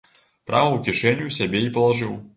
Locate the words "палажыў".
1.77-2.21